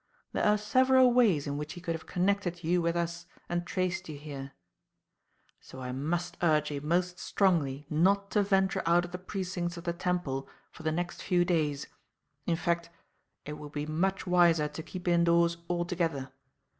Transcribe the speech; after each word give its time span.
There 0.33 0.43
are 0.43 0.57
several 0.57 1.13
ways 1.13 1.45
in 1.45 1.57
which 1.59 1.73
he 1.73 1.79
could 1.79 1.93
have 1.93 2.07
connected 2.07 2.63
you 2.63 2.81
with 2.81 2.95
us 2.95 3.27
and 3.47 3.67
traced 3.67 4.09
you 4.09 4.17
here; 4.17 4.53
so 5.59 5.79
I 5.79 5.91
must 5.91 6.37
urge 6.41 6.71
you 6.71 6.81
most 6.81 7.19
strongly 7.19 7.85
not 7.87 8.31
to 8.31 8.41
venture 8.41 8.81
out 8.87 9.05
of 9.05 9.11
the 9.11 9.19
precincts 9.19 9.77
of 9.77 9.83
the 9.83 9.93
Temple 9.93 10.49
for 10.71 10.81
the 10.81 10.91
next 10.91 11.21
few 11.21 11.45
days, 11.45 11.85
in 12.47 12.55
fact, 12.55 12.89
it 13.45 13.59
would 13.59 13.73
be 13.73 13.85
much 13.85 14.25
wiser 14.25 14.67
to 14.67 14.81
keep 14.81 15.07
indoors 15.07 15.57
altogether. 15.69 16.31